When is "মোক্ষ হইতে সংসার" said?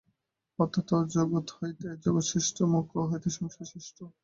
2.71-3.65